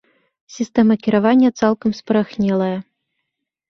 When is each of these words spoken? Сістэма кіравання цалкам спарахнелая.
Сістэма 0.55 0.97
кіравання 1.03 1.49
цалкам 1.63 1.91
спарахнелая. 2.01 2.77